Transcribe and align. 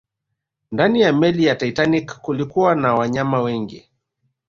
Ndani 0.71 1.01
ya 1.01 1.13
meli 1.13 1.45
ya 1.45 1.55
Titanic 1.55 2.19
kulikuwa 2.21 2.75
na 2.75 2.93
wanyama 2.93 3.41
wengi 3.41 3.89